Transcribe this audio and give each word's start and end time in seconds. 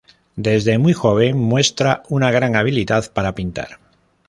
Desde 0.35 0.79
muy 0.79 0.93
joven 0.93 1.37
muestra 1.37 2.01
una 2.09 2.31
gran 2.31 2.55
habilidad 2.55 3.13
para 3.13 3.35
pintar. 3.35 3.77